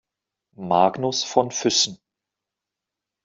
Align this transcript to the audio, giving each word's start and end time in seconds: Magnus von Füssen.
Magnus 0.57 1.23
von 1.23 1.51
Füssen. 1.51 1.99